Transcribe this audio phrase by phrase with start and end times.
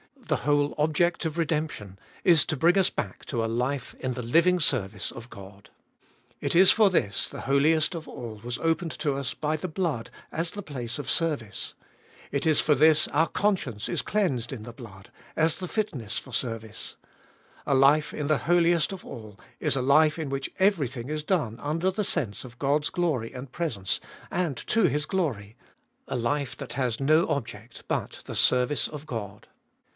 [0.17, 4.21] The whole object of redemption is to bring us back to a life in the
[4.23, 5.69] living service of God.
[6.39, 10.09] It is for this the Holiest of All was opened to us by the blood
[10.31, 11.73] as the place of service.
[12.31, 16.33] It is for this our conscience is cleansed in the blood, as the fitness for
[16.33, 16.95] service.
[17.67, 21.59] A life in the Holiest of All is a life in which everything is done
[21.59, 23.99] under the sense of God's glory and presence,
[24.31, 25.57] and to His glory;
[26.07, 29.47] a life that has no object but the service of God.